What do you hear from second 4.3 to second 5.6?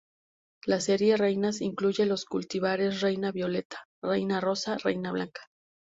rosa' 'Reina blanca'.